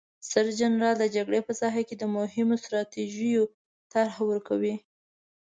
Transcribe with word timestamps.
ستر 0.27 0.45
جنرال 0.59 0.95
د 0.99 1.03
جګړې 1.15 1.39
په 1.47 1.53
ساحه 1.59 1.81
کې 1.87 1.95
د 1.97 2.03
مهمو 2.15 2.55
ستراتیژیو 2.63 3.43
طرحه 3.91 4.21
ورکوي. 4.31 4.75